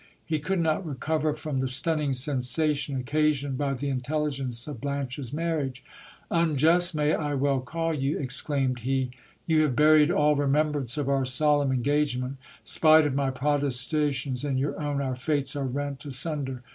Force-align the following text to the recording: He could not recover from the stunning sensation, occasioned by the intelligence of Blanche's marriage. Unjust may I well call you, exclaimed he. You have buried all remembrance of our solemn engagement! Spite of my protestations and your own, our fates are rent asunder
He 0.25 0.39
could 0.39 0.59
not 0.59 0.83
recover 0.83 1.35
from 1.35 1.59
the 1.59 1.67
stunning 1.67 2.13
sensation, 2.13 2.95
occasioned 2.95 3.55
by 3.55 3.75
the 3.75 3.89
intelligence 3.89 4.67
of 4.67 4.81
Blanche's 4.81 5.31
marriage. 5.31 5.83
Unjust 6.31 6.95
may 6.95 7.13
I 7.13 7.35
well 7.35 7.59
call 7.59 7.93
you, 7.93 8.17
exclaimed 8.17 8.79
he. 8.79 9.11
You 9.45 9.61
have 9.61 9.75
buried 9.75 10.09
all 10.09 10.35
remembrance 10.35 10.97
of 10.97 11.07
our 11.07 11.23
solemn 11.27 11.71
engagement! 11.71 12.37
Spite 12.63 13.05
of 13.05 13.13
my 13.13 13.29
protestations 13.29 14.43
and 14.43 14.57
your 14.57 14.81
own, 14.81 15.01
our 15.01 15.15
fates 15.15 15.55
are 15.55 15.67
rent 15.67 16.03
asunder 16.03 16.63